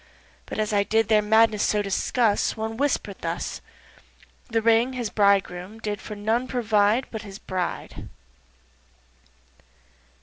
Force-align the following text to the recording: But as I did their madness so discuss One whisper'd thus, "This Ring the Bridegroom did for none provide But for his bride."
But 0.47 0.57
as 0.57 0.73
I 0.73 0.81
did 0.81 1.09
their 1.09 1.21
madness 1.21 1.61
so 1.61 1.83
discuss 1.83 2.57
One 2.57 2.75
whisper'd 2.75 3.19
thus, 3.21 3.61
"This 4.49 4.63
Ring 4.63 4.89
the 4.99 5.11
Bridegroom 5.13 5.77
did 5.77 6.01
for 6.01 6.15
none 6.15 6.47
provide 6.47 7.05
But 7.11 7.21
for 7.21 7.27
his 7.27 7.37
bride." 7.37 8.09